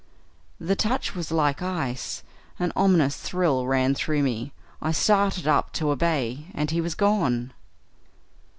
The 0.59 0.75
touch 0.75 1.13
was 1.13 1.31
like 1.31 1.61
ice; 1.61 2.23
an 2.57 2.71
ominous 2.75 3.17
thrill 3.17 3.67
ran 3.67 3.93
through 3.93 4.23
me; 4.23 4.51
I 4.81 4.93
started 4.93 5.47
up 5.47 5.71
to 5.73 5.91
obey, 5.91 6.47
and 6.55 6.71
he 6.71 6.81
was 6.81 6.95
gone." 6.95 7.53